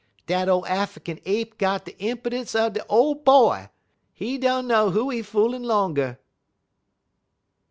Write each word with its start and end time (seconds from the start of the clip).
Dat 0.25 0.47
ole 0.49 0.65
Affikin 0.67 1.21
ape 1.27 1.59
got 1.59 1.85
de 1.85 1.95
impidence 2.03 2.55
er 2.55 2.71
de 2.73 2.83
Ole 2.89 3.13
Boy. 3.23 3.69
He 4.13 4.39
dunner 4.39 4.89
who 4.89 5.11
he 5.11 5.21
foolin' 5.21 5.61
'longer!" 5.61 6.17